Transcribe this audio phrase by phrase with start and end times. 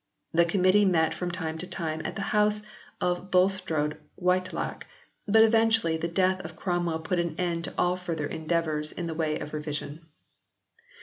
[0.33, 2.63] The Committee met from time to time at the house
[2.99, 4.87] of Bulstrode Whitelocke,
[5.27, 9.13] but eventually the death of Cromwell put an end to all further endeavours in the
[9.13, 10.07] way of revision.